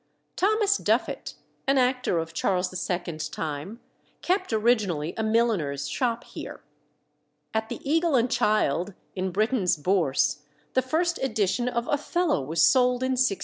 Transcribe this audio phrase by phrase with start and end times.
[0.35, 1.35] Thomas Duffet,
[1.67, 3.79] an actor of Charles II.'s time,
[4.23, 6.61] kept originally a milliner's shop here.
[7.53, 10.39] At the Eagle and Child, in Britain's Bourse,
[10.73, 13.39] the first edition of Othello was sold in 1622.